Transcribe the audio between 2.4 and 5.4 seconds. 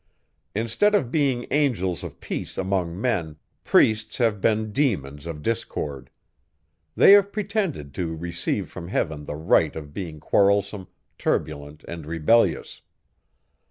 among men, priests have been demons